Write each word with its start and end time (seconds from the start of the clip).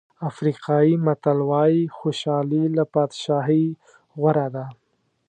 افریقایي 0.29 0.93
متل 1.05 1.37
وایي 1.49 1.81
خوشالي 1.97 2.63
له 2.75 2.83
بادشاهۍ 2.93 3.65
غوره 4.19 4.47
ده. 4.55 4.65